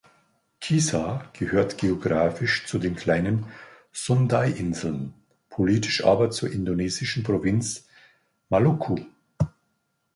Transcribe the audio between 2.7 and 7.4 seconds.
den Kleinen Sundainseln, politisch aber zur indonesischen